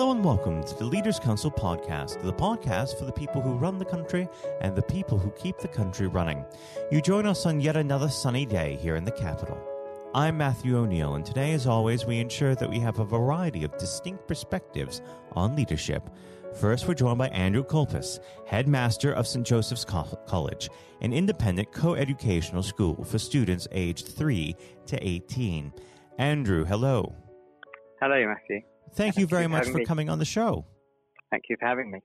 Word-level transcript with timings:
Hello 0.00 0.12
and 0.12 0.24
welcome 0.24 0.64
to 0.64 0.74
the 0.76 0.84
Leaders 0.86 1.18
Council 1.18 1.50
podcast, 1.50 2.22
the 2.22 2.32
podcast 2.32 2.98
for 2.98 3.04
the 3.04 3.12
people 3.12 3.42
who 3.42 3.58
run 3.58 3.78
the 3.78 3.84
country 3.84 4.26
and 4.62 4.74
the 4.74 4.80
people 4.80 5.18
who 5.18 5.30
keep 5.32 5.58
the 5.58 5.68
country 5.68 6.06
running. 6.06 6.42
You 6.90 7.02
join 7.02 7.26
us 7.26 7.44
on 7.44 7.60
yet 7.60 7.76
another 7.76 8.08
sunny 8.08 8.46
day 8.46 8.76
here 8.76 8.96
in 8.96 9.04
the 9.04 9.12
capital. 9.12 9.62
I'm 10.14 10.38
Matthew 10.38 10.78
O'Neill, 10.78 11.16
and 11.16 11.26
today, 11.26 11.52
as 11.52 11.66
always, 11.66 12.06
we 12.06 12.18
ensure 12.18 12.54
that 12.54 12.70
we 12.70 12.78
have 12.78 12.98
a 12.98 13.04
variety 13.04 13.62
of 13.62 13.76
distinct 13.76 14.26
perspectives 14.26 15.02
on 15.32 15.54
leadership. 15.54 16.08
First, 16.58 16.88
we're 16.88 16.94
joined 16.94 17.18
by 17.18 17.28
Andrew 17.28 17.62
Colpus, 17.62 18.20
headmaster 18.46 19.12
of 19.12 19.26
St. 19.26 19.46
Joseph's 19.46 19.84
College, 19.84 20.70
an 21.02 21.12
independent 21.12 21.72
co 21.72 21.94
educational 21.94 22.62
school 22.62 23.04
for 23.04 23.18
students 23.18 23.68
aged 23.70 24.08
3 24.08 24.56
to 24.86 25.06
18. 25.06 25.70
Andrew, 26.16 26.64
hello. 26.64 27.14
Hello, 28.00 28.26
Matthew. 28.26 28.62
Thank, 28.94 29.16
you 29.16 29.26
very 29.26 29.46
much 29.46 29.68
for 29.68 29.78
me. 29.78 29.84
coming 29.84 30.08
on 30.08 30.18
the 30.18 30.24
show. 30.24 30.66
Thank 31.30 31.44
you 31.48 31.56
for 31.60 31.66
having 31.66 31.92
me. 31.92 32.00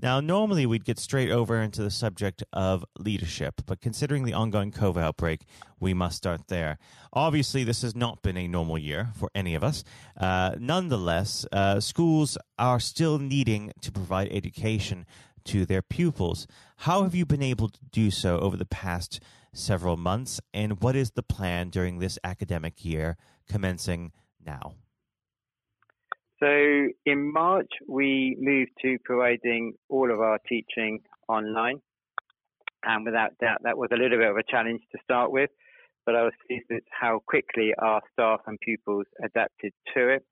Now, 0.00 0.20
normally 0.20 0.66
we'd 0.66 0.84
get 0.84 0.98
straight 0.98 1.30
over 1.30 1.60
into 1.60 1.82
the 1.82 1.90
subject 1.90 2.44
of 2.52 2.84
leadership, 2.96 3.62
but 3.66 3.80
considering 3.80 4.24
the 4.24 4.34
ongoing 4.34 4.70
COVID 4.70 5.02
outbreak, 5.02 5.46
we 5.80 5.94
must 5.94 6.16
start 6.16 6.46
there. 6.46 6.78
Obviously, 7.12 7.64
this 7.64 7.82
has 7.82 7.96
not 7.96 8.22
been 8.22 8.36
a 8.36 8.46
normal 8.46 8.78
year 8.78 9.10
for 9.16 9.30
any 9.34 9.56
of 9.56 9.64
us. 9.64 9.82
Uh, 10.16 10.54
nonetheless, 10.60 11.44
uh, 11.50 11.80
schools 11.80 12.38
are 12.56 12.78
still 12.78 13.18
needing 13.18 13.72
to 13.80 13.90
provide 13.90 14.28
education 14.30 15.06
to 15.44 15.66
their 15.66 15.82
pupils. 15.82 16.46
How 16.78 17.02
have 17.02 17.16
you 17.16 17.26
been 17.26 17.42
able 17.42 17.68
to 17.68 17.80
do 17.90 18.12
so 18.12 18.38
over 18.38 18.56
the 18.56 18.64
past 18.64 19.20
several 19.52 19.96
months, 19.96 20.40
and 20.54 20.80
what 20.80 20.94
is 20.94 21.10
the 21.10 21.22
plan 21.24 21.68
during 21.68 21.98
this 21.98 22.16
academic 22.22 22.84
year 22.84 23.16
commencing 23.48 24.12
now? 24.44 24.74
So 26.42 26.88
in 27.06 27.32
March, 27.32 27.70
we 27.86 28.36
moved 28.40 28.72
to 28.82 28.98
providing 29.04 29.74
all 29.88 30.10
of 30.10 30.20
our 30.20 30.40
teaching 30.48 30.98
online. 31.28 31.80
And 32.84 33.04
without 33.04 33.38
doubt, 33.40 33.58
that 33.62 33.78
was 33.78 33.90
a 33.92 33.96
little 33.96 34.18
bit 34.18 34.28
of 34.28 34.36
a 34.36 34.42
challenge 34.50 34.80
to 34.90 34.98
start 35.04 35.30
with, 35.30 35.50
but 36.04 36.16
I 36.16 36.24
was 36.24 36.32
pleased 36.48 36.64
with 36.68 36.82
how 36.90 37.20
quickly 37.28 37.72
our 37.80 38.00
staff 38.12 38.40
and 38.48 38.58
pupils 38.58 39.06
adapted 39.24 39.72
to 39.94 40.08
it. 40.08 40.24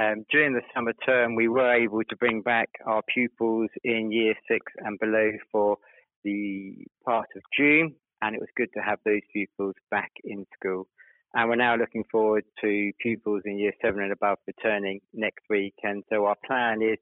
Um, 0.00 0.24
during 0.28 0.54
the 0.54 0.62
summer 0.74 0.92
term, 1.06 1.36
we 1.36 1.46
were 1.46 1.72
able 1.72 2.02
to 2.02 2.16
bring 2.16 2.42
back 2.42 2.70
our 2.84 3.02
pupils 3.14 3.70
in 3.84 4.10
year 4.10 4.34
six 4.50 4.60
and 4.78 4.98
below 4.98 5.30
for 5.52 5.76
the 6.24 6.84
part 7.04 7.28
of 7.36 7.42
June, 7.56 7.94
and 8.22 8.34
it 8.34 8.40
was 8.40 8.48
good 8.56 8.70
to 8.74 8.80
have 8.80 8.98
those 9.04 9.20
pupils 9.32 9.76
back 9.88 10.10
in 10.24 10.46
school. 10.58 10.88
And 11.34 11.48
we're 11.48 11.56
now 11.56 11.76
looking 11.76 12.04
forward 12.10 12.44
to 12.62 12.92
pupils 13.00 13.42
in 13.44 13.58
year 13.58 13.72
seven 13.82 14.02
and 14.02 14.12
above 14.12 14.38
returning 14.46 15.00
next 15.12 15.44
week. 15.50 15.74
And 15.82 16.02
so 16.10 16.24
our 16.24 16.36
plan 16.46 16.80
is 16.82 16.98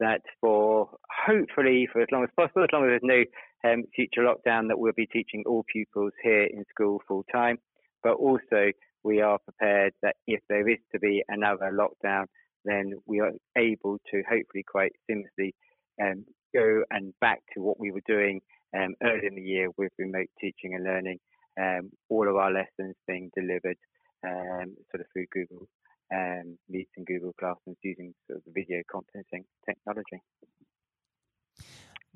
that 0.00 0.22
for 0.40 0.88
hopefully 1.26 1.86
for 1.92 2.00
as 2.00 2.08
long 2.10 2.24
as 2.24 2.30
possible, 2.36 2.64
as 2.64 2.70
long 2.72 2.84
as 2.84 3.00
there's 3.00 3.26
no 3.64 3.70
um, 3.70 3.82
future 3.94 4.22
lockdown, 4.22 4.68
that 4.68 4.78
we'll 4.78 4.92
be 4.96 5.06
teaching 5.06 5.44
all 5.46 5.64
pupils 5.70 6.12
here 6.22 6.44
in 6.44 6.64
school 6.70 7.02
full 7.06 7.24
time. 7.30 7.58
But 8.02 8.14
also 8.14 8.72
we 9.04 9.20
are 9.20 9.38
prepared 9.38 9.92
that 10.02 10.16
if 10.26 10.40
there 10.48 10.68
is 10.68 10.78
to 10.92 10.98
be 10.98 11.22
another 11.28 11.70
lockdown, 11.72 12.24
then 12.64 12.92
we 13.06 13.20
are 13.20 13.32
able 13.56 13.98
to 14.10 14.22
hopefully 14.28 14.64
quite 14.66 14.92
seamlessly 15.10 15.52
um, 16.02 16.24
go 16.54 16.82
and 16.90 17.12
back 17.20 17.40
to 17.54 17.62
what 17.62 17.78
we 17.78 17.90
were 17.90 18.02
doing 18.06 18.40
um, 18.76 18.94
early 19.02 19.26
in 19.26 19.34
the 19.34 19.42
year 19.42 19.68
with 19.76 19.92
remote 19.98 20.28
teaching 20.40 20.74
and 20.74 20.84
learning 20.84 21.18
um, 21.60 21.90
all 22.08 22.28
of 22.28 22.36
our 22.36 22.52
lessons 22.52 22.94
being 23.06 23.30
delivered 23.36 23.76
um, 24.26 24.76
sort 24.90 25.00
of 25.00 25.06
through 25.12 25.26
Google 25.32 25.68
um, 26.12 26.58
Meets 26.68 26.90
and 26.96 27.06
Google 27.06 27.32
Classrooms 27.38 27.78
using 27.82 28.14
sort 28.26 28.38
of 28.38 28.54
video 28.54 28.82
conferencing 28.92 29.44
technology. 29.64 30.22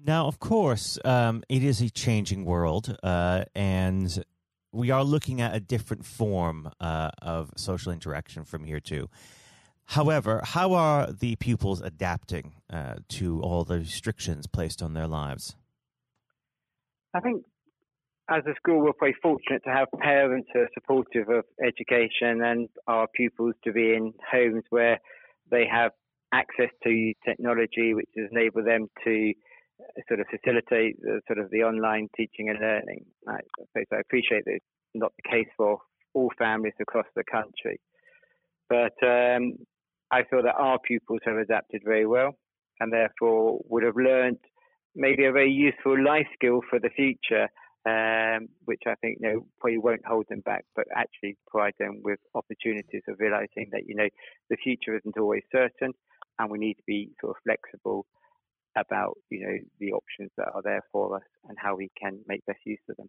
Now, 0.03 0.27
of 0.27 0.41
course, 0.41 0.99
um, 1.05 1.45
it 1.49 1.63
is 1.63 1.81
a 1.81 1.89
changing 1.89 2.45
world, 2.45 2.97
uh, 3.03 3.45
and 3.55 4.25
we 4.73 4.91
are 4.91 5.05
looking 5.05 5.41
at 5.41 5.55
a 5.55 5.61
different 5.61 6.05
form 6.05 6.71
uh, 6.81 7.11
of 7.23 7.53
social 7.57 7.93
interaction 7.93 8.45
from 8.45 8.65
here 8.65 8.81
too. 8.81 9.09
However, 9.89 10.41
how 10.43 10.73
are 10.73 11.13
the 11.13 11.37
pupils 11.37 11.81
adapting 11.81 12.55
uh, 12.73 12.97
to 13.11 13.41
all 13.43 13.65
the 13.65 13.79
restrictions 13.79 14.47
placed 14.47 14.83
on 14.83 14.95
their 14.95 15.07
lives? 15.07 15.55
I 17.15 17.21
think 17.21 17.45
as 18.31 18.43
a 18.47 18.55
school, 18.57 18.81
we're 18.81 18.93
very 18.99 19.15
fortunate 19.23 19.63
to 19.65 19.71
have 19.71 19.89
parents 20.01 20.49
who 20.53 20.61
are 20.61 20.69
supportive 20.73 21.29
of 21.29 21.45
education 21.65 22.43
and 22.43 22.69
our 22.87 23.07
pupils 23.15 23.55
to 23.65 23.73
be 23.73 23.95
in 23.95 24.15
homes 24.31 24.65
where 24.71 24.99
they 25.51 25.67
have 25.71 25.93
access 26.33 26.71
to 26.83 27.13
technology, 27.25 27.93
which 27.95 28.09
has 28.17 28.29
enabled 28.33 28.67
them 28.67 28.89
to 29.05 29.33
uh, 29.81 30.01
sort 30.09 30.21
of 30.21 30.27
facilitate 30.29 31.01
the, 31.03 31.21
sort 31.27 31.39
of 31.39 31.51
the 31.51 31.63
online 31.63 32.09
teaching 32.17 32.49
and 32.49 32.59
learning. 32.61 33.05
I, 33.29 33.41
I 33.77 34.01
appreciate 34.01 34.45
that 34.47 34.55
it's 34.55 34.65
not 34.95 35.13
the 35.23 35.31
case 35.31 35.49
for 35.57 35.79
all 36.15 36.31
families 36.39 36.75
across 36.81 37.07
the 37.15 37.25
country, 37.31 37.79
but 38.71 38.95
um, 39.07 39.55
I 40.11 40.23
feel 40.31 40.43
that 40.43 40.55
our 40.57 40.79
pupils 40.79 41.21
have 41.25 41.37
adapted 41.37 41.83
very 41.85 42.07
well 42.07 42.37
and 42.81 42.91
therefore 42.93 43.61
would 43.69 43.83
have 43.83 43.97
learned 43.97 44.39
maybe 44.97 45.25
a 45.27 45.33
very 45.33 45.51
useful 45.51 46.03
life 46.03 46.27
skill 46.35 46.61
for 46.71 46.79
the 46.79 46.91
future 46.91 47.49
um, 47.87 48.49
which 48.65 48.83
I 48.87 48.95
think 48.97 49.19
you 49.21 49.29
know 49.29 49.47
probably 49.61 49.79
won't 49.79 50.07
hold 50.07 50.27
them 50.29 50.41
back, 50.41 50.65
but 50.75 50.87
actually 50.95 51.37
provide 51.49 51.75
them 51.79 52.01
with 52.03 52.19
opportunities 52.35 53.03
of 53.09 53.17
realizing 53.19 53.69
that 53.73 53.87
you 53.87 53.95
know 53.95 54.09
the 54.51 54.57
future 54.57 54.97
isn't 54.97 55.19
always 55.19 55.43
certain, 55.53 55.93
and 56.39 56.51
we 56.51 56.59
need 56.59 56.75
to 56.75 56.83
be 56.87 57.11
sort 57.21 57.37
of 57.37 57.43
flexible 57.45 58.07
about 58.77 59.17
you 59.31 59.41
know 59.41 59.57
the 59.81 59.93
options 59.93 60.31
that 60.37 60.49
are 60.55 60.63
there 60.63 60.83
for 60.93 61.17
us 61.17 61.23
and 61.49 61.57
how 61.61 61.77
we 61.77 61.91
can 62.01 62.19
make 62.27 62.45
best 62.47 62.61
use 62.65 62.79
of 62.89 62.97
them. 62.97 63.09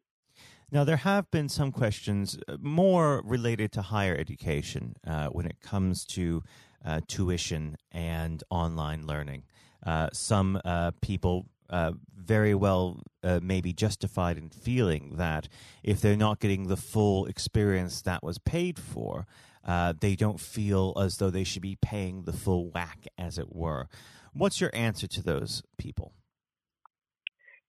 Now, 0.72 0.84
there 0.84 0.98
have 0.98 1.30
been 1.32 1.48
some 1.48 1.72
questions 1.72 2.38
uh, 2.48 2.58
more 2.60 3.22
related 3.24 3.72
to 3.74 3.82
higher 3.82 4.16
education 4.16 4.96
uh, 5.08 5.28
when 5.28 5.46
it 5.46 5.62
comes 5.62 6.06
to 6.08 6.44
uh, 6.84 7.02
tuition 7.08 7.78
and 7.92 8.44
online 8.50 9.08
learning. 9.08 9.44
Uh, 9.86 10.10
some 10.12 10.60
uh, 10.66 10.92
people 11.02 11.46
uh, 11.70 11.94
very 12.16 12.54
well 12.54 13.02
uh, 13.24 13.40
maybe 13.42 13.74
justified 13.74 14.38
in 14.38 14.50
feeling 14.50 15.16
that 15.16 15.48
if 15.84 16.02
they're 16.02 16.16
not 16.16 16.40
getting 16.40 16.68
the 16.68 16.78
full 16.78 17.26
experience 17.26 18.02
that 18.02 18.24
was 18.24 18.38
paid 18.38 18.80
for, 18.80 19.26
uh, 19.66 19.94
they 20.00 20.16
don't 20.16 20.40
feel 20.40 20.94
as 21.00 21.18
though 21.18 21.30
they 21.30 21.44
should 21.44 21.62
be 21.62 21.78
paying 21.82 22.24
the 22.24 22.34
full 22.34 22.70
whack, 22.70 23.08
as 23.18 23.38
it 23.38 23.56
were. 23.56 23.88
What's 24.34 24.62
your 24.62 24.70
answer 24.74 25.08
to 25.08 25.24
those 25.24 25.64
people? 25.78 26.14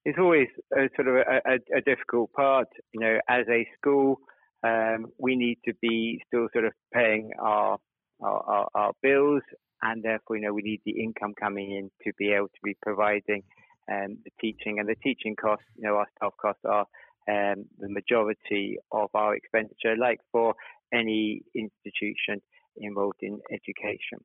It's 0.04 0.18
always 0.18 0.48
a, 0.72 0.88
sort 0.94 1.08
of 1.08 1.14
a, 1.16 1.50
a, 1.50 1.78
a 1.78 1.80
difficult 1.80 2.32
part. 2.32 2.68
You 2.92 3.00
know, 3.00 3.18
as 3.28 3.46
a 3.48 3.66
school, 3.76 4.20
um, 4.62 5.06
we 5.18 5.36
need 5.36 5.58
to 5.64 5.74
be 5.80 6.20
still 6.26 6.48
sort 6.52 6.64
of 6.64 6.72
paying 6.92 7.30
our 7.40 7.78
our, 8.22 8.42
our, 8.48 8.68
our 8.74 8.92
bills, 9.02 9.42
and 9.82 10.02
therefore, 10.02 10.36
you 10.36 10.42
know, 10.42 10.54
we 10.54 10.62
need 10.62 10.80
the 10.86 11.02
income 11.02 11.34
coming 11.38 11.70
in 11.72 11.90
to 12.04 12.12
be 12.16 12.32
able 12.32 12.46
to 12.48 12.60
be 12.64 12.74
providing 12.82 13.42
um, 13.90 14.18
the 14.24 14.30
teaching 14.40 14.78
and 14.78 14.88
the 14.88 14.96
teaching 15.02 15.36
costs, 15.36 15.64
you 15.76 15.84
know, 15.84 15.96
our 15.96 16.06
staff 16.16 16.32
costs 16.40 16.62
are 16.64 16.86
um, 17.28 17.64
the 17.78 17.88
majority 17.88 18.78
of 18.92 19.10
our 19.14 19.34
expenditure, 19.34 19.96
like 19.98 20.20
for 20.32 20.54
any 20.92 21.42
institution 21.54 22.40
involved 22.76 23.18
in 23.22 23.40
education. 23.52 24.18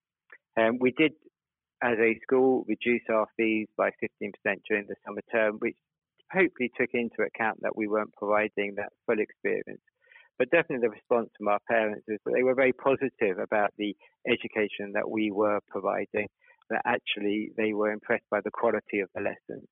Um, 0.58 0.78
we 0.80 0.92
did, 0.92 1.14
as 1.82 1.98
a 2.00 2.20
school, 2.22 2.66
reduce 2.68 3.04
our 3.10 3.28
fees 3.38 3.68
by 3.78 3.90
15% 3.90 4.32
during 4.68 4.88
the 4.88 4.96
summer 5.06 5.22
term, 5.32 5.58
which 5.60 5.76
hopefully 6.32 6.72
took 6.80 6.90
into 6.94 7.24
account 7.24 7.60
that 7.62 7.76
we 7.76 7.88
weren't 7.88 8.14
providing 8.14 8.76
that 8.78 8.92
full 9.06 9.20
experience. 9.20 9.82
But 10.38 10.50
definitely 10.50 10.88
the 10.88 10.92
response 10.92 11.30
from 11.38 11.50
our 11.50 11.60
parents 11.68 12.06
is 12.08 12.20
that 12.26 12.34
they 12.34 12.44
were 12.44 12.56
very 12.56 12.74
positive 12.74 13.38
about 13.38 13.72
the 13.78 13.96
education 14.28 14.94
that 14.94 15.10
we 15.10 15.32
were 15.32 15.60
providing 15.70 16.28
that 16.72 16.82
actually 16.86 17.52
they 17.58 17.74
were 17.74 17.92
impressed 17.92 18.30
by 18.32 18.42
the 18.42 18.52
quality 18.52 19.00
of 19.00 19.10
the 19.14 19.22
lessons 19.22 19.68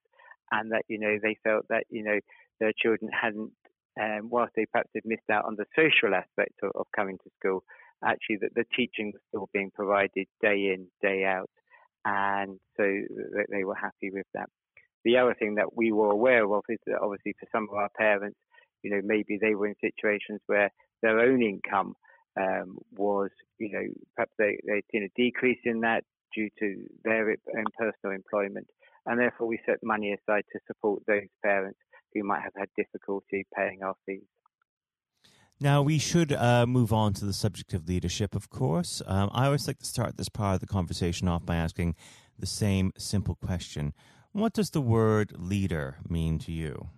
and 0.52 0.72
that, 0.72 0.84
you 0.88 1.00
know, 1.00 1.18
they 1.22 1.38
felt 1.44 1.66
that, 1.70 1.84
you 1.90 2.04
know, 2.04 2.20
their 2.60 2.74
children 2.78 3.10
hadn't, 3.12 3.52
um, 4.00 4.30
whilst 4.30 4.54
they 4.56 4.66
perhaps 4.72 4.90
had 4.94 5.06
missed 5.06 5.30
out 5.32 5.46
on 5.46 5.56
the 5.56 5.66
social 5.76 6.16
aspect 6.16 6.54
of, 6.64 6.72
of 6.76 6.86
coming 6.96 7.18
to 7.18 7.30
school, 7.40 7.64
actually 8.04 8.38
that 8.42 8.56
the 8.56 8.66
teaching 8.76 9.12
was 9.14 9.22
still 9.28 9.50
being 9.54 9.72
provided 9.74 10.28
day 10.42 10.74
in, 10.74 10.88
day 11.02 11.26
out. 11.26 11.50
And 12.06 12.60
so 12.78 12.84
they 13.52 13.64
were 13.64 13.76
happy 13.76 14.10
with 14.12 14.26
that. 14.34 14.50
The 15.04 15.18
other 15.18 15.36
thing 15.38 15.56
that 15.56 15.76
we 15.76 15.92
were 15.92 16.12
aware 16.12 16.46
of 16.46 16.64
is 16.70 16.80
that 16.88 17.00
obviously 17.02 17.34
for 17.40 17.48
some 17.52 17.68
of 17.70 17.76
our 17.76 17.90
parents, 17.98 18.38
you 18.84 18.92
know, 18.92 19.02
maybe 19.04 19.38
they 19.40 19.56
were 19.56 19.68
in 19.68 19.76
situations 19.82 20.40
where 20.48 20.72
their 21.02 21.20
own 21.20 21.42
income 21.42 21.94
um, 22.40 22.78
was, 22.96 23.30
you 23.60 23.72
know, 23.72 23.86
perhaps 24.16 24.32
they, 24.38 24.58
they'd 24.66 24.84
seen 24.92 25.04
a 25.04 25.22
decrease 25.22 25.60
in 25.66 25.82
that 25.82 26.04
due 26.36 26.50
to 26.60 26.86
their 27.04 27.30
own 27.30 27.66
personal 27.78 28.16
employment. 28.16 28.68
And 29.06 29.20
therefore, 29.20 29.48
we 29.48 29.60
set 29.66 29.78
money 29.84 30.14
aside 30.14 30.44
to 30.52 30.60
support 30.68 31.04
those 31.08 31.28
parents 31.44 31.80
who 32.14 32.24
might 32.24 32.42
have 32.42 32.54
had 32.58 32.70
difficulty 32.76 33.46
paying 33.56 33.80
our 33.84 33.96
fees. 34.06 34.24
Now, 35.62 35.82
we 35.82 35.98
should 35.98 36.32
uh, 36.32 36.66
move 36.66 36.94
on 36.94 37.14
to 37.16 37.26
the 37.26 37.34
subject 37.34 37.74
of 37.74 37.88
leadership, 37.88 38.34
of 38.34 38.50
course. 38.50 39.02
Um, 39.06 39.30
I 39.34 39.46
always 39.46 39.68
like 39.68 39.80
to 39.80 39.86
start 39.86 40.16
this 40.16 40.30
part 40.30 40.56
of 40.56 40.62
the 40.62 40.68
conversation 40.68 41.28
off 41.28 41.46
by 41.46 41.58
asking 41.58 41.96
the 42.38 42.46
same 42.46 42.94
simple 42.98 43.36
question 43.36 43.94
What 44.32 44.54
does 44.54 44.70
the 44.70 44.82
word 44.82 45.34
leader 45.38 45.98
mean 46.08 46.40
to 46.40 46.54
you? 46.54 46.90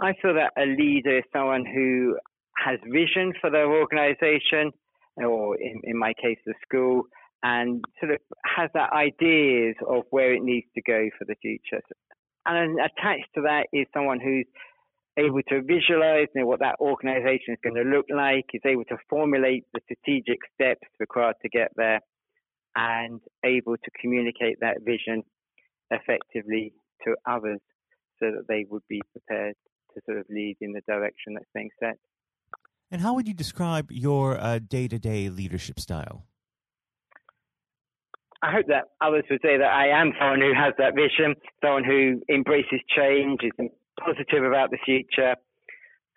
I 0.00 0.14
feel 0.20 0.34
that 0.34 0.52
a 0.56 0.66
leader 0.66 1.18
is 1.18 1.24
someone 1.32 1.64
who 1.64 2.16
has 2.56 2.80
vision 2.90 3.32
for 3.40 3.50
their 3.50 3.70
organization, 3.70 4.72
or 5.16 5.56
in, 5.60 5.80
in 5.84 5.98
my 5.98 6.14
case, 6.14 6.38
the 6.46 6.54
school, 6.66 7.04
and 7.42 7.84
sort 8.00 8.12
of 8.12 8.18
has 8.44 8.70
that 8.74 8.92
ideas 8.92 9.74
of 9.88 10.04
where 10.10 10.32
it 10.32 10.42
needs 10.42 10.66
to 10.74 10.82
go 10.82 11.08
for 11.18 11.24
the 11.24 11.34
future. 11.42 11.82
And 12.46 12.78
attached 12.80 13.28
to 13.34 13.42
that 13.42 13.66
is 13.72 13.86
someone 13.92 14.20
who's 14.20 14.46
able 15.18 15.42
to 15.48 15.62
visualize 15.62 16.28
you 16.34 16.42
know, 16.42 16.46
what 16.46 16.60
that 16.60 16.76
organization 16.80 17.54
is 17.54 17.58
going 17.62 17.76
to 17.76 17.88
look 17.88 18.06
like, 18.14 18.46
is 18.54 18.62
able 18.64 18.84
to 18.84 18.96
formulate 19.10 19.64
the 19.74 19.80
strategic 19.84 20.38
steps 20.54 20.88
required 20.98 21.36
to 21.42 21.48
get 21.48 21.72
there, 21.76 22.00
and 22.74 23.20
able 23.44 23.76
to 23.76 23.90
communicate 24.00 24.58
that 24.60 24.78
vision 24.82 25.22
effectively 25.90 26.72
to 27.04 27.14
others 27.26 27.60
so 28.18 28.30
that 28.30 28.44
they 28.48 28.64
would 28.70 28.82
be 28.88 29.02
prepared 29.12 29.54
to 29.94 30.00
sort 30.06 30.18
of 30.18 30.24
lead 30.30 30.56
in 30.60 30.72
the 30.72 30.80
direction 30.86 31.34
that's 31.34 31.50
being 31.54 31.70
set. 31.78 31.98
And 32.92 33.00
how 33.00 33.14
would 33.14 33.26
you 33.26 33.32
describe 33.32 33.90
your 33.90 34.38
day 34.60 34.86
to 34.86 34.98
day 34.98 35.30
leadership 35.30 35.80
style? 35.80 36.26
I 38.42 38.52
hope 38.52 38.66
that 38.68 38.84
others 39.00 39.24
would 39.30 39.40
say 39.40 39.56
that 39.56 39.72
I 39.72 39.88
am 39.88 40.12
someone 40.20 40.40
who 40.40 40.52
has 40.52 40.74
that 40.76 40.94
vision, 40.94 41.34
someone 41.64 41.84
who 41.84 42.20
embraces 42.28 42.80
change, 42.94 43.40
is 43.42 43.70
positive 43.98 44.44
about 44.44 44.70
the 44.70 44.78
future, 44.84 45.36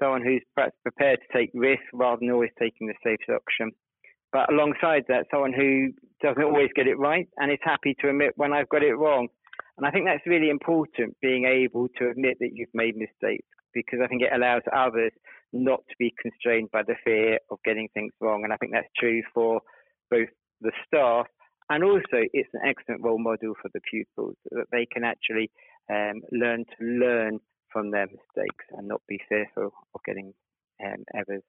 someone 0.01 0.21
who's 0.21 0.43
perhaps 0.53 0.75
prepared 0.83 1.19
to 1.21 1.37
take 1.37 1.51
risks 1.53 1.85
rather 1.93 2.19
than 2.19 2.31
always 2.31 2.49
taking 2.59 2.87
the 2.87 2.95
safest 3.03 3.29
option. 3.29 3.71
But 4.33 4.51
alongside 4.51 5.05
that, 5.07 5.27
someone 5.31 5.53
who 5.53 5.93
doesn't 6.21 6.43
always 6.43 6.71
get 6.75 6.87
it 6.87 6.99
right 6.99 7.29
and 7.37 7.53
is 7.53 7.59
happy 7.63 7.95
to 8.01 8.09
admit 8.09 8.33
when 8.35 8.51
I've 8.51 8.67
got 8.67 8.83
it 8.83 8.97
wrong. 8.97 9.29
And 9.77 9.85
I 9.85 9.91
think 9.91 10.05
that's 10.07 10.25
really 10.25 10.49
important, 10.49 11.15
being 11.21 11.45
able 11.45 11.87
to 11.99 12.09
admit 12.09 12.37
that 12.41 12.49
you've 12.51 12.73
made 12.73 12.97
mistakes, 12.97 13.47
because 13.73 13.99
I 14.03 14.07
think 14.07 14.23
it 14.23 14.33
allows 14.35 14.63
others 14.75 15.11
not 15.53 15.79
to 15.89 15.95
be 15.97 16.13
constrained 16.21 16.69
by 16.71 16.83
the 16.83 16.95
fear 17.03 17.39
of 17.49 17.59
getting 17.63 17.87
things 17.93 18.13
wrong. 18.19 18.43
And 18.43 18.51
I 18.51 18.57
think 18.57 18.73
that's 18.73 18.87
true 18.97 19.21
for 19.33 19.61
both 20.09 20.29
the 20.61 20.71
staff 20.85 21.27
and 21.69 21.83
also 21.83 22.03
it's 22.33 22.49
an 22.53 22.61
excellent 22.65 23.03
role 23.03 23.19
model 23.19 23.53
for 23.61 23.69
the 23.73 23.81
pupils 23.89 24.35
that 24.51 24.67
they 24.71 24.85
can 24.85 25.03
actually 25.03 25.49
um, 25.89 26.21
learn 26.31 26.65
to 26.65 26.85
learn 26.85 27.39
from 27.71 27.91
their 27.91 28.05
mistakes 28.05 28.65
and 28.71 28.87
not 28.87 29.01
be 29.07 29.19
fearful 29.27 29.71
of 29.93 30.01
getting 30.05 30.33
um, 30.83 31.03
errors. 31.13 31.43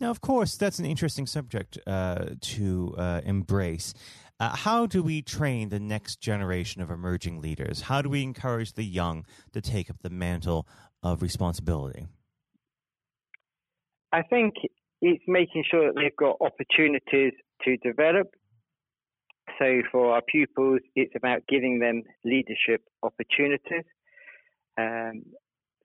Now, 0.00 0.10
of 0.10 0.20
course, 0.20 0.56
that's 0.56 0.80
an 0.80 0.86
interesting 0.86 1.26
subject 1.26 1.78
uh, 1.86 2.30
to 2.40 2.94
uh, 2.98 3.20
embrace. 3.24 3.94
Uh, 4.40 4.56
how 4.56 4.86
do 4.86 5.04
we 5.04 5.22
train 5.22 5.68
the 5.68 5.78
next 5.78 6.20
generation 6.20 6.82
of 6.82 6.90
emerging 6.90 7.40
leaders? 7.40 7.82
How 7.82 8.02
do 8.02 8.08
we 8.08 8.24
encourage 8.24 8.72
the 8.72 8.82
young 8.82 9.24
to 9.52 9.60
take 9.60 9.88
up 9.88 9.98
the 10.02 10.10
mantle 10.10 10.66
of 11.00 11.22
responsibility? 11.22 12.08
I 14.12 14.22
think 14.22 14.54
it's 15.00 15.24
making 15.26 15.64
sure 15.70 15.86
that 15.86 15.94
they've 16.00 16.16
got 16.16 16.36
opportunities 16.40 17.32
to 17.64 17.76
develop. 17.78 18.28
So, 19.58 19.82
for 19.90 20.14
our 20.14 20.22
pupils, 20.30 20.80
it's 20.94 21.14
about 21.16 21.40
giving 21.48 21.78
them 21.78 22.02
leadership 22.24 22.82
opportunities. 23.02 23.84
Um, 24.78 25.24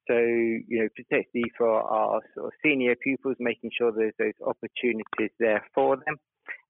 so, 0.07 0.15
you 0.15 0.79
know, 0.79 0.88
particularly 0.95 1.51
for 1.57 1.69
our 1.69 2.21
sort 2.33 2.47
of 2.47 2.53
senior 2.63 2.95
pupils, 2.95 3.35
making 3.39 3.71
sure 3.77 3.91
there's 3.91 4.13
those 4.18 4.38
opportunities 4.45 5.31
there 5.39 5.65
for 5.73 5.97
them. 5.97 6.15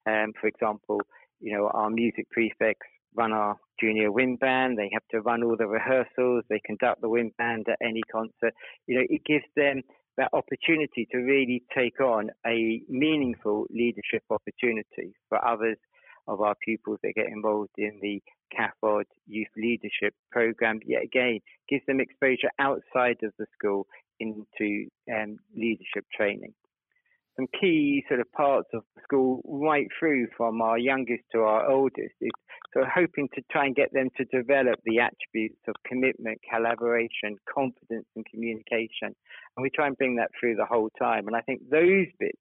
Um, 0.07 0.33
for 0.39 0.47
example, 0.47 1.01
you 1.39 1.53
know, 1.53 1.69
our 1.73 1.89
music 1.89 2.29
prefects 2.31 2.87
run 3.15 3.33
our 3.33 3.57
junior 3.79 4.11
wind 4.11 4.39
band. 4.39 4.77
They 4.77 4.89
have 4.93 5.03
to 5.11 5.21
run 5.21 5.43
all 5.43 5.55
the 5.57 5.67
rehearsals. 5.67 6.43
They 6.49 6.61
conduct 6.65 7.01
the 7.01 7.09
wind 7.09 7.33
band 7.37 7.67
at 7.69 7.77
any 7.81 8.01
concert. 8.11 8.53
You 8.87 8.95
know, 8.99 9.05
it 9.09 9.21
gives 9.25 9.45
them 9.55 9.81
that 10.17 10.29
opportunity 10.33 11.07
to 11.11 11.17
really 11.17 11.63
take 11.75 11.99
on 12.01 12.29
a 12.45 12.81
meaningful 12.89 13.65
leadership 13.69 14.23
opportunity 14.29 15.13
for 15.29 15.45
others 15.45 15.77
of 16.27 16.41
our 16.41 16.55
pupils 16.63 16.99
that 17.03 17.13
get 17.15 17.27
involved 17.27 17.71
in 17.77 17.99
the 18.01 18.21
CAFOD 18.53 19.05
Youth 19.27 19.47
Leadership 19.55 20.13
Program. 20.31 20.79
Yet 20.85 21.03
again, 21.03 21.39
gives 21.69 21.85
them 21.85 21.99
exposure 21.99 22.49
outside 22.59 23.17
of 23.23 23.31
the 23.37 23.45
school 23.57 23.87
into 24.19 24.87
um, 25.13 25.37
leadership 25.55 26.05
training. 26.13 26.53
Some 27.37 27.47
key 27.59 28.03
sort 28.07 28.19
of 28.19 28.31
parts 28.31 28.67
of 28.73 28.83
school, 29.03 29.41
right 29.45 29.87
through 29.99 30.27
from 30.35 30.61
our 30.61 30.77
youngest 30.77 31.23
to 31.33 31.39
our 31.41 31.69
oldest, 31.69 32.15
sort 32.73 32.85
of 32.85 32.91
hoping 32.93 33.29
to 33.35 33.41
try 33.51 33.65
and 33.65 33.75
get 33.75 33.93
them 33.93 34.09
to 34.17 34.25
develop 34.25 34.79
the 34.85 34.99
attributes 34.99 35.61
of 35.67 35.75
commitment, 35.85 36.39
collaboration, 36.51 37.37
confidence, 37.53 38.07
and 38.15 38.25
communication. 38.25 39.15
And 39.55 39.61
we 39.61 39.69
try 39.69 39.87
and 39.87 39.97
bring 39.97 40.15
that 40.15 40.31
through 40.39 40.55
the 40.55 40.65
whole 40.65 40.89
time. 40.99 41.27
And 41.27 41.35
I 41.35 41.41
think 41.41 41.61
those 41.69 42.07
bits 42.19 42.39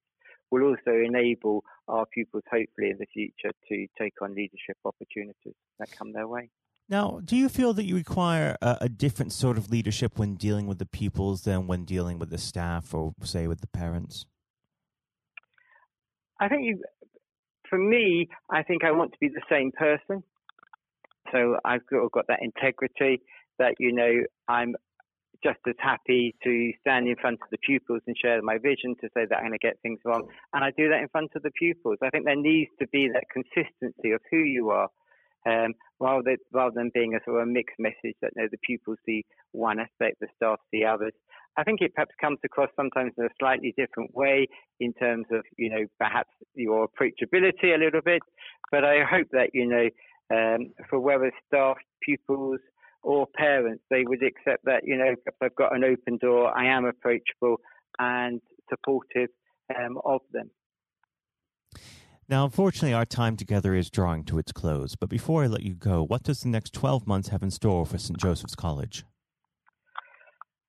will 0.50 0.62
also 0.62 0.96
enable 0.96 1.62
our 1.88 2.06
pupils, 2.12 2.44
hopefully 2.50 2.90
in 2.90 2.98
the 2.98 3.06
future, 3.12 3.52
to 3.68 3.86
take 3.98 4.14
on 4.22 4.34
leadership 4.34 4.76
opportunities 4.84 5.54
that 5.78 5.90
come 5.96 6.12
their 6.12 6.28
way. 6.28 6.50
Now, 6.88 7.20
do 7.24 7.36
you 7.36 7.48
feel 7.48 7.72
that 7.74 7.84
you 7.84 7.96
require 7.96 8.56
a, 8.62 8.78
a, 8.82 8.88
different 8.88 9.32
sort 9.32 9.58
of 9.58 9.70
leadership 9.70 10.20
when 10.20 10.36
dealing 10.36 10.68
with 10.68 10.78
the 10.78 10.86
pupils 10.86 11.42
than 11.42 11.66
when 11.66 11.84
dealing 11.84 12.20
with 12.20 12.30
the 12.30 12.38
staff 12.38 12.94
or, 12.94 13.12
say, 13.24 13.48
with 13.48 13.60
the 13.60 13.66
parents? 13.66 14.24
I 16.40 16.48
think 16.48 16.64
you, 16.64 16.82
for 17.68 17.78
me, 17.78 18.28
I 18.50 18.62
think 18.62 18.84
I 18.84 18.92
want 18.92 19.12
to 19.12 19.18
be 19.20 19.28
the 19.28 19.42
same 19.50 19.72
person. 19.72 20.22
So 21.32 21.56
I've 21.64 21.86
got, 21.86 22.12
got 22.12 22.26
that 22.28 22.40
integrity 22.42 23.22
that, 23.58 23.74
you 23.78 23.92
know, 23.92 24.12
I'm 24.48 24.74
just 25.42 25.58
as 25.68 25.74
happy 25.78 26.34
to 26.44 26.72
stand 26.80 27.08
in 27.08 27.16
front 27.16 27.38
of 27.42 27.48
the 27.50 27.58
pupils 27.58 28.02
and 28.06 28.16
share 28.16 28.40
my 28.42 28.58
vision 28.58 28.94
to 29.00 29.08
say 29.14 29.26
that 29.28 29.36
I'm 29.36 29.48
going 29.48 29.52
to 29.52 29.58
get 29.58 29.80
things 29.82 30.00
wrong. 30.04 30.28
And 30.52 30.64
I 30.64 30.70
do 30.76 30.88
that 30.88 31.00
in 31.00 31.08
front 31.08 31.30
of 31.36 31.42
the 31.42 31.50
pupils. 31.50 31.98
I 32.02 32.10
think 32.10 32.24
there 32.24 32.36
needs 32.36 32.70
to 32.80 32.86
be 32.88 33.08
that 33.12 33.24
consistency 33.32 34.12
of 34.12 34.20
who 34.30 34.38
you 34.38 34.70
are. 34.70 34.88
Um, 35.46 35.74
rather, 36.00 36.36
rather 36.52 36.74
than 36.74 36.90
being 36.92 37.14
a 37.14 37.20
sort 37.24 37.40
of 37.40 37.48
a 37.48 37.50
mixed 37.50 37.78
message 37.78 38.16
that 38.20 38.32
you 38.34 38.42
know, 38.42 38.48
the 38.50 38.58
pupils 38.66 38.98
see 39.06 39.24
one 39.52 39.78
aspect, 39.78 40.18
the 40.20 40.26
staff 40.34 40.58
see 40.72 40.84
others. 40.84 41.12
I 41.56 41.64
think 41.64 41.80
it 41.80 41.94
perhaps 41.94 42.14
comes 42.20 42.38
across 42.44 42.68
sometimes 42.76 43.12
in 43.16 43.24
a 43.24 43.28
slightly 43.38 43.74
different 43.76 44.14
way 44.14 44.46
in 44.78 44.92
terms 44.94 45.26
of, 45.32 45.42
you 45.56 45.70
know, 45.70 45.86
perhaps 45.98 46.30
your 46.54 46.86
approachability 46.88 47.74
a 47.74 47.78
little 47.78 48.02
bit. 48.04 48.20
But 48.70 48.84
I 48.84 49.04
hope 49.04 49.28
that, 49.32 49.50
you 49.54 49.66
know, 49.66 49.88
um, 50.30 50.72
for 50.90 51.00
whether 51.00 51.32
staff, 51.46 51.76
pupils, 52.02 52.60
or 53.02 53.26
parents, 53.36 53.84
they 53.88 54.02
would 54.04 54.22
accept 54.22 54.64
that, 54.64 54.82
you 54.84 54.98
know, 54.98 55.14
if 55.24 55.34
I've 55.40 55.54
got 55.54 55.74
an 55.74 55.84
open 55.84 56.18
door, 56.18 56.56
I 56.56 56.66
am 56.66 56.84
approachable 56.84 57.58
and 57.98 58.40
supportive 58.68 59.30
um, 59.74 59.98
of 60.04 60.20
them. 60.32 60.50
Now, 62.28 62.44
unfortunately, 62.44 62.92
our 62.92 63.06
time 63.06 63.36
together 63.36 63.74
is 63.74 63.88
drawing 63.88 64.24
to 64.24 64.38
its 64.38 64.50
close. 64.50 64.96
But 64.96 65.08
before 65.08 65.44
I 65.44 65.46
let 65.46 65.62
you 65.62 65.74
go, 65.74 66.02
what 66.02 66.24
does 66.24 66.40
the 66.40 66.48
next 66.48 66.72
12 66.72 67.06
months 67.06 67.28
have 67.28 67.42
in 67.44 67.52
store 67.52 67.86
for 67.86 67.98
St. 67.98 68.18
Joseph's 68.18 68.56
College? 68.56 69.04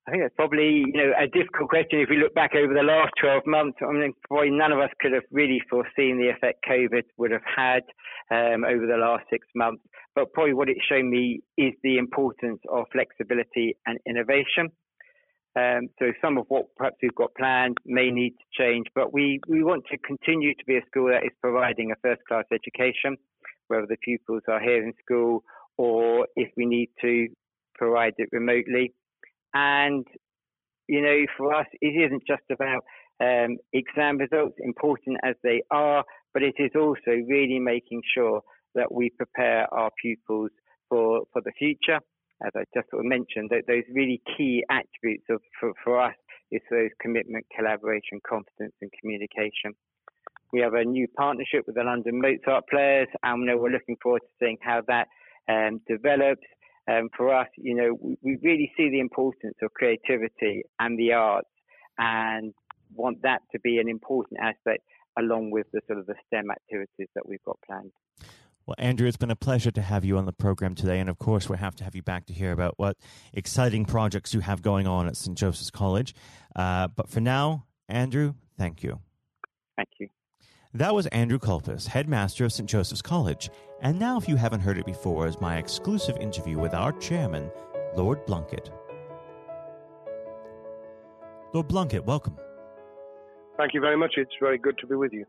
I 0.07 0.11
think 0.11 0.23
that's 0.23 0.35
probably 0.35 0.85
you 0.87 0.93
know 0.93 1.11
a 1.19 1.27
difficult 1.27 1.69
question. 1.69 1.99
If 1.99 2.09
we 2.09 2.17
look 2.17 2.33
back 2.33 2.51
over 2.55 2.73
the 2.73 2.81
last 2.83 3.11
12 3.19 3.43
months, 3.45 3.77
I 3.81 3.91
mean, 3.91 4.13
probably 4.29 4.51
none 4.51 4.71
of 4.71 4.79
us 4.79 4.89
could 5.01 5.11
have 5.11 5.27
really 5.31 5.61
foreseen 5.69 6.17
the 6.17 6.29
effect 6.29 6.63
COVID 6.67 7.03
would 7.17 7.31
have 7.31 7.43
had 7.43 7.83
um, 8.31 8.63
over 8.63 8.87
the 8.87 8.95
last 8.95 9.25
six 9.29 9.45
months. 9.53 9.83
But 10.15 10.31
probably 10.31 10.53
what 10.53 10.69
it's 10.69 10.85
shown 10.87 11.09
me 11.09 11.41
is 11.57 11.73
the 11.83 11.97
importance 11.97 12.61
of 12.71 12.85
flexibility 12.93 13.75
and 13.85 13.99
innovation. 14.07 14.71
Um, 15.57 15.89
so 15.99 16.13
some 16.21 16.37
of 16.37 16.45
what 16.47 16.67
perhaps 16.77 16.97
we've 17.01 17.15
got 17.15 17.35
planned 17.35 17.77
may 17.85 18.09
need 18.09 18.31
to 18.31 18.63
change, 18.63 18.85
but 18.95 19.11
we, 19.11 19.41
we 19.47 19.63
want 19.63 19.83
to 19.91 19.97
continue 19.97 20.53
to 20.53 20.65
be 20.65 20.77
a 20.77 20.85
school 20.85 21.09
that 21.09 21.25
is 21.25 21.31
providing 21.41 21.91
a 21.91 21.95
first 22.01 22.21
class 22.27 22.45
education, 22.53 23.17
whether 23.67 23.87
the 23.87 23.97
pupils 24.03 24.43
are 24.47 24.61
here 24.61 24.83
in 24.83 24.93
school 25.03 25.43
or 25.77 26.27
if 26.35 26.49
we 26.55 26.65
need 26.65 26.89
to 27.01 27.27
provide 27.75 28.13
it 28.17 28.29
remotely. 28.31 28.93
And, 29.53 30.05
you 30.87 31.01
know, 31.01 31.25
for 31.37 31.53
us, 31.53 31.67
it 31.81 31.87
isn't 31.87 32.23
just 32.27 32.43
about 32.51 32.83
um, 33.19 33.57
exam 33.73 34.17
results, 34.17 34.55
important 34.59 35.17
as 35.23 35.35
they 35.43 35.61
are, 35.71 36.03
but 36.33 36.43
it 36.43 36.55
is 36.59 36.71
also 36.75 37.11
really 37.27 37.59
making 37.59 38.01
sure 38.13 38.41
that 38.75 38.91
we 38.91 39.09
prepare 39.09 39.71
our 39.73 39.89
pupils 40.01 40.51
for, 40.89 41.23
for 41.33 41.41
the 41.41 41.51
future. 41.57 41.99
As 42.45 42.51
I 42.55 42.63
just 42.75 42.89
sort 42.91 43.03
of 43.03 43.09
mentioned, 43.09 43.49
that 43.49 43.63
those 43.67 43.83
really 43.91 44.21
key 44.37 44.63
attributes 44.69 45.25
of 45.29 45.41
for, 45.59 45.73
for 45.83 45.99
us 45.99 46.13
is 46.51 46.61
those 46.69 46.91
commitment, 47.01 47.45
collaboration, 47.55 48.21
confidence, 48.27 48.75
and 48.81 48.91
communication. 49.01 49.73
We 50.53 50.61
have 50.61 50.75
a 50.75 50.85
new 50.85 51.07
partnership 51.17 51.65
with 51.65 51.75
the 51.75 51.83
London 51.83 52.21
Mozart 52.21 52.65
Players, 52.69 53.07
and 53.23 53.43
we're 53.43 53.71
looking 53.71 53.97
forward 54.01 54.21
to 54.21 54.27
seeing 54.39 54.57
how 54.61 54.81
that 54.87 55.07
um, 55.49 55.81
develops 55.87 56.45
um, 56.87 57.09
for 57.15 57.33
us, 57.33 57.47
you 57.57 57.75
know, 57.75 58.17
we, 58.21 58.37
really 58.41 58.71
see 58.77 58.89
the 58.89 58.99
importance 58.99 59.55
of 59.61 59.73
creativity 59.73 60.63
and 60.79 60.97
the 60.97 61.13
arts, 61.13 61.49
and 61.97 62.53
want 62.95 63.21
that 63.23 63.41
to 63.51 63.59
be 63.59 63.79
an 63.79 63.89
important 63.89 64.39
aspect 64.39 64.83
along 65.19 65.51
with 65.51 65.65
the 65.73 65.81
sort 65.87 65.99
of 65.99 66.05
the 66.05 66.15
STEM 66.27 66.51
activities 66.51 67.07
that 67.15 67.27
we've 67.27 67.43
got 67.43 67.57
planned. 67.65 67.91
Well, 68.67 68.75
Andrew, 68.77 69.07
it's 69.07 69.17
been 69.17 69.31
a 69.31 69.35
pleasure 69.35 69.71
to 69.71 69.81
have 69.81 70.03
you 70.03 70.17
on 70.17 70.25
the 70.25 70.33
program 70.33 70.75
today. 70.75 70.99
And 70.99 71.09
of 71.09 71.17
course, 71.17 71.49
we 71.49 71.57
have 71.57 71.75
to 71.77 71.85
have 71.85 71.95
you 71.95 72.03
back 72.03 72.25
to 72.25 72.33
hear 72.33 72.51
about 72.51 72.73
what 72.77 72.97
exciting 73.33 73.85
projects 73.85 74.33
you 74.33 74.41
have 74.41 74.61
going 74.61 74.87
on 74.87 75.07
at 75.07 75.15
St. 75.15 75.37
Joseph's 75.37 75.71
College. 75.71 76.13
Uh, 76.55 76.89
but 76.89 77.09
for 77.09 77.21
now, 77.21 77.65
Andrew, 77.87 78.35
thank 78.57 78.83
you. 78.83 78.99
That 80.77 80.93
was 80.93 81.07
Andrew 81.07 81.39
Colpus, 81.39 81.87
headmaster 81.87 82.45
of 82.45 82.53
St. 82.53 82.69
Joseph's 82.69 83.01
College. 83.01 83.49
And 83.81 83.97
now, 83.97 84.15
if 84.15 84.29
you 84.29 84.35
haven't 84.35 84.59
heard 84.59 84.77
it 84.77 84.85
before, 84.85 85.25
is 85.25 85.41
my 85.41 85.57
exclusive 85.57 86.15
interview 86.17 86.59
with 86.59 86.75
our 86.75 86.91
chairman, 86.99 87.49
Lord 87.95 88.27
Blunkett. 88.27 88.69
Lord 91.51 91.67
Blunkett, 91.67 92.05
welcome. 92.05 92.37
Thank 93.57 93.73
you 93.73 93.81
very 93.81 93.97
much. 93.97 94.13
It's 94.17 94.35
very 94.39 94.59
good 94.59 94.77
to 94.77 94.85
be 94.85 94.93
with 94.93 95.13
you. 95.13 95.25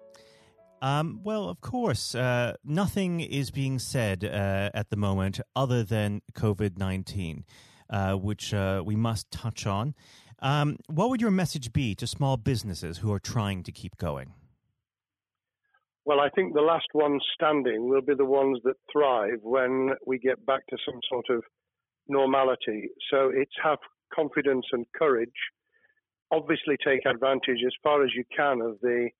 Um, 0.82 1.20
well, 1.24 1.48
of 1.48 1.62
course, 1.62 2.14
uh, 2.14 2.56
nothing 2.62 3.20
is 3.20 3.50
being 3.50 3.78
said 3.78 4.26
uh, 4.26 4.68
at 4.74 4.90
the 4.90 4.96
moment 4.96 5.40
other 5.56 5.82
than 5.82 6.20
COVID 6.34 6.76
19, 6.76 7.46
uh, 7.88 8.12
which 8.16 8.52
uh, 8.52 8.82
we 8.84 8.96
must 8.96 9.30
touch 9.30 9.66
on. 9.66 9.94
Um, 10.40 10.76
what 10.88 11.08
would 11.08 11.22
your 11.22 11.30
message 11.30 11.72
be 11.72 11.94
to 11.94 12.06
small 12.06 12.36
businesses 12.36 12.98
who 12.98 13.10
are 13.14 13.18
trying 13.18 13.62
to 13.62 13.72
keep 13.72 13.96
going? 13.96 14.34
Well, 16.08 16.20
I 16.20 16.30
think 16.30 16.54
the 16.54 16.62
last 16.62 16.86
ones 16.94 17.22
standing 17.34 17.90
will 17.90 18.00
be 18.00 18.14
the 18.14 18.24
ones 18.24 18.60
that 18.64 18.76
thrive 18.90 19.40
when 19.42 19.90
we 20.06 20.18
get 20.18 20.46
back 20.46 20.66
to 20.68 20.78
some 20.82 21.00
sort 21.06 21.26
of 21.28 21.44
normality. 22.08 22.88
So 23.10 23.30
it's 23.30 23.52
have 23.62 23.76
confidence 24.14 24.64
and 24.72 24.86
courage. 24.98 25.28
Obviously, 26.32 26.76
take 26.82 27.04
advantage 27.04 27.60
as 27.62 27.74
far 27.82 28.02
as 28.02 28.12
you 28.16 28.24
can 28.34 28.62
of 28.62 28.80
the 28.80 29.10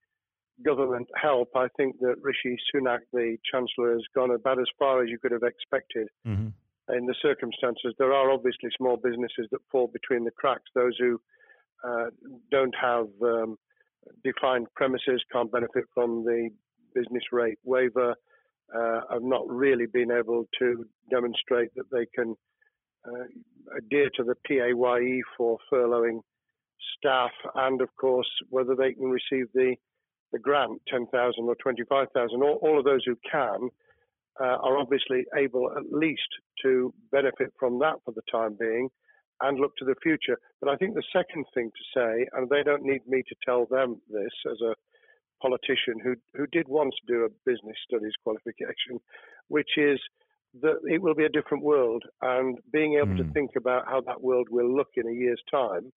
government 0.65 1.09
help. 1.15 1.51
I 1.55 1.67
think 1.77 1.99
that 2.01 2.15
Rishi 2.23 2.57
Sunak, 2.75 3.01
the 3.13 3.37
Chancellor, 3.53 3.93
has 3.93 4.05
gone 4.15 4.31
about 4.31 4.59
as 4.59 4.69
far 4.79 5.03
as 5.03 5.11
you 5.11 5.19
could 5.19 5.33
have 5.33 5.43
expected. 5.43 6.09
Mm-hmm. 6.27 6.97
In 6.97 7.05
the 7.05 7.15
circumstances, 7.21 7.93
there 7.99 8.15
are 8.15 8.31
obviously 8.31 8.71
small 8.79 8.97
businesses 8.97 9.47
that 9.51 9.61
fall 9.71 9.89
between 9.89 10.25
the 10.25 10.31
cracks. 10.31 10.71
Those 10.75 10.97
who 10.99 11.21
uh, 11.87 12.07
don't 12.51 12.75
have 12.81 13.09
um, 13.23 13.59
defined 14.25 14.69
premises 14.75 15.23
can't 15.31 15.53
benefit 15.53 15.85
from 15.95 16.25
the 16.25 16.49
business 16.95 17.25
rate 17.33 17.59
waiver. 17.65 18.15
Uh, 18.75 19.01
have 19.11 19.23
not 19.23 19.49
really 19.49 19.87
been 19.87 20.11
able 20.11 20.45
to 20.59 20.85
demonstrate 21.11 21.75
that 21.75 21.91
they 21.91 22.05
can 22.15 22.37
uh, 23.07 23.25
adhere 23.79 24.11
to 24.15 24.23
the 24.23 24.35
PAYE 24.47 25.23
for 25.39 25.57
furloughing 25.73 26.21
staff, 26.99 27.31
and 27.55 27.81
of 27.81 27.89
course 27.99 28.29
whether 28.51 28.75
they 28.75 28.93
can 28.93 29.09
receive 29.09 29.47
the 29.55 29.75
the 30.33 30.39
grant, 30.39 30.81
10,000 30.89 31.45
or 31.45 31.55
25,000, 31.55 32.43
all, 32.43 32.59
all, 32.63 32.79
of 32.79 32.85
those 32.85 33.03
who 33.07 33.17
can 33.31 33.71
uh, 34.41 34.45
are 34.45 34.79
obviously 34.79 35.25
able 35.37 35.71
at 35.77 35.91
least 35.91 36.29
to 36.63 36.93
benefit 37.11 37.53
from 37.59 37.79
that 37.79 37.95
for 38.05 38.13
the 38.13 38.23
time 38.31 38.57
being 38.59 38.89
and 39.41 39.59
look 39.59 39.75
to 39.77 39.85
the 39.85 39.95
future. 40.03 40.39
But 40.61 40.71
I 40.71 40.77
think 40.77 40.95
the 40.95 41.03
second 41.13 41.47
thing 41.55 41.71
to 41.71 41.99
say, 41.99 42.27
and 42.33 42.49
they 42.49 42.63
don't 42.63 42.83
need 42.83 43.07
me 43.07 43.23
to 43.29 43.35
tell 43.45 43.67
them 43.71 44.01
this 44.11 44.33
as 44.51 44.61
a 44.61 44.75
politician 45.41 45.99
who, 46.03 46.15
who 46.35 46.47
did 46.47 46.69
once 46.69 46.95
do 47.07 47.25
a 47.25 47.51
business 47.51 47.77
studies 47.87 48.13
qualification, 48.23 49.01
which 49.49 49.71
is 49.77 49.99
that 50.61 50.79
it 50.85 51.03
will 51.03 51.15
be 51.15 51.25
a 51.25 51.29
different 51.29 51.63
world 51.63 52.05
and 52.23 52.59
being 52.73 52.95
able 52.95 53.15
mm. 53.15 53.19
to 53.19 53.25
hmm. 53.25 53.33
think 53.33 53.51
about 53.57 53.87
how 53.87 54.01
that 54.01 54.23
world 54.23 54.49
will 54.51 54.75
look 54.75 54.89
in 54.97 55.07
a 55.07 55.13
year's 55.13 55.43
time 55.51 55.93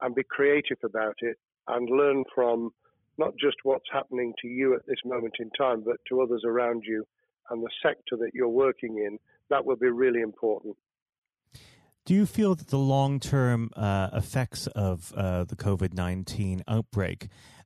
and 0.00 0.14
be 0.14 0.22
creative 0.22 0.78
about 0.82 1.16
it 1.20 1.36
and 1.68 1.90
learn 1.90 2.24
from 2.34 2.72
not 3.18 3.34
just 3.38 3.56
what's 3.62 3.84
happening 3.92 4.32
to 4.40 4.48
you 4.48 4.74
at 4.74 4.86
this 4.86 4.98
moment 5.04 5.34
in 5.38 5.50
time, 5.50 5.82
but 5.84 5.98
to 6.08 6.22
others 6.22 6.42
around 6.44 6.82
you 6.86 7.06
and 7.50 7.62
the 7.62 7.70
sector 7.82 8.16
that 8.16 8.30
you're 8.32 8.48
working 8.48 8.98
in, 8.98 9.18
that 9.50 9.64
will 9.64 9.76
be 9.76 9.90
really 9.90 10.20
important. 10.20 10.76
Do 12.06 12.14
you 12.14 12.24
feel 12.24 12.54
that 12.54 12.68
the 12.68 12.78
long 12.78 13.20
term 13.20 13.70
uh, 13.76 14.08
effects 14.14 14.66
of 14.68 15.12
uh, 15.16 15.44
the 15.44 15.56
COVID 15.56 15.92
19 15.92 16.64
outbreak 16.66 17.28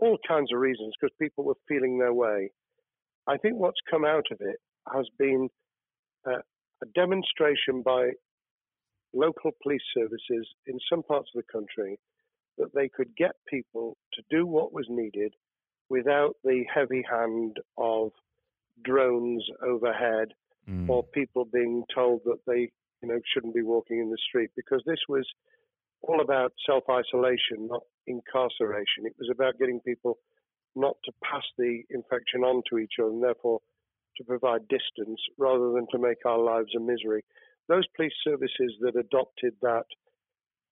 all 0.00 0.18
kinds 0.26 0.52
of 0.52 0.60
reasons, 0.60 0.94
because 0.98 1.14
people 1.20 1.44
were 1.44 1.56
feeling 1.66 1.98
their 1.98 2.12
way. 2.12 2.50
I 3.26 3.36
think 3.36 3.56
what's 3.56 3.80
come 3.90 4.04
out 4.04 4.26
of 4.30 4.38
it 4.40 4.56
has 4.92 5.06
been 5.18 5.48
uh, 6.26 6.38
a 6.82 6.86
demonstration 6.94 7.82
by 7.84 8.10
local 9.12 9.50
police 9.62 9.82
services 9.94 10.46
in 10.66 10.78
some 10.90 11.02
parts 11.02 11.28
of 11.34 11.42
the 11.42 11.52
country 11.52 11.98
that 12.58 12.74
they 12.74 12.88
could 12.88 13.14
get 13.16 13.32
people 13.48 13.96
to 14.14 14.22
do 14.30 14.46
what 14.46 14.72
was 14.72 14.86
needed 14.88 15.32
without 15.88 16.34
the 16.44 16.64
heavy 16.72 17.02
hand 17.08 17.56
of 17.78 18.10
drones 18.84 19.44
overhead 19.66 20.28
mm. 20.68 20.88
or 20.88 21.02
people 21.02 21.44
being 21.44 21.84
told 21.94 22.20
that 22.24 22.38
they 22.46 22.70
you 23.02 23.08
know 23.08 23.18
shouldn't 23.32 23.54
be 23.54 23.62
walking 23.62 23.98
in 24.00 24.10
the 24.10 24.18
street 24.28 24.50
because 24.54 24.82
this 24.86 25.00
was 25.08 25.26
all 26.02 26.20
about 26.20 26.52
self 26.66 26.84
isolation 26.90 27.68
not 27.68 27.82
incarceration 28.08 29.04
it 29.04 29.14
was 29.18 29.28
about 29.30 29.58
getting 29.58 29.80
people 29.80 30.18
not 30.74 30.96
to 31.04 31.12
pass 31.22 31.44
the 31.58 31.82
infection 31.90 32.42
on 32.42 32.62
to 32.70 32.78
each 32.78 32.94
other 33.00 33.10
and 33.10 33.22
therefore 33.22 33.60
to 34.16 34.24
provide 34.24 34.62
distance 34.68 35.20
rather 35.38 35.72
than 35.72 35.86
to 35.90 35.98
make 35.98 36.24
our 36.26 36.38
lives 36.38 36.70
a 36.76 36.80
misery. 36.80 37.24
Those 37.68 37.86
police 37.96 38.12
services 38.24 38.74
that 38.80 38.96
adopted 38.96 39.54
that 39.62 39.84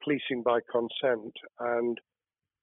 policing 0.03 0.43
by 0.43 0.61
consent 0.71 1.35
and 1.61 1.99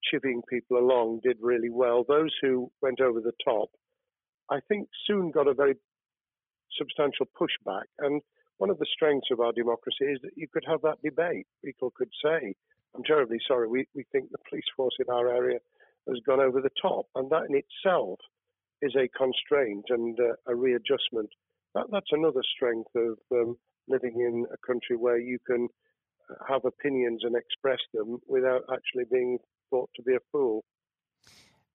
chivying 0.03 0.41
people 0.49 0.77
along 0.77 1.21
did 1.23 1.37
really 1.41 1.69
well. 1.69 2.03
Those 2.07 2.33
who 2.41 2.71
went 2.81 2.99
over 2.99 3.21
the 3.21 3.33
top, 3.43 3.69
I 4.49 4.59
think, 4.67 4.89
soon 5.07 5.31
got 5.31 5.47
a 5.47 5.53
very 5.53 5.75
substantial 6.77 7.27
pushback. 7.39 7.87
And 7.99 8.21
one 8.57 8.69
of 8.69 8.79
the 8.79 8.87
strengths 8.91 9.29
of 9.31 9.39
our 9.39 9.51
democracy 9.51 10.05
is 10.05 10.19
that 10.23 10.35
you 10.35 10.47
could 10.51 10.63
have 10.67 10.81
that 10.81 11.01
debate. 11.03 11.47
People 11.63 11.91
could 11.95 12.09
say, 12.23 12.55
I'm 12.95 13.03
terribly 13.03 13.39
sorry, 13.47 13.67
we, 13.67 13.87
we 13.95 14.05
think 14.11 14.29
the 14.29 14.37
police 14.49 14.65
force 14.75 14.95
in 14.99 15.13
our 15.13 15.29
area 15.29 15.59
has 16.07 16.19
gone 16.25 16.39
over 16.39 16.61
the 16.61 16.69
top. 16.81 17.05
And 17.15 17.29
that 17.31 17.43
in 17.49 17.55
itself 17.55 18.19
is 18.81 18.93
a 18.95 19.09
constraint 19.17 19.85
and 19.89 20.17
uh, 20.19 20.33
a 20.47 20.55
readjustment. 20.55 21.29
That, 21.73 21.85
that's 21.91 22.11
another 22.11 22.41
strength 22.55 22.91
of 22.95 23.17
um, 23.31 23.55
living 23.87 24.15
in 24.19 24.45
a 24.53 24.67
country 24.67 24.95
where 24.95 25.19
you 25.19 25.39
can 25.47 25.67
have 26.47 26.65
opinions 26.65 27.21
and 27.23 27.35
express 27.35 27.79
them 27.93 28.19
without 28.27 28.61
actually 28.71 29.05
being 29.11 29.37
thought 29.69 29.89
to 29.95 30.03
be 30.03 30.13
a 30.13 30.25
fool. 30.31 30.63